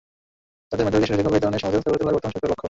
[0.69, 2.59] তাদের মেধাবিকাশের সুযোগ হবে—এ ধরনের সমাজব্যবস্থা গড়ে তোলাই বর্তমান সরকারের লক্ষ্য।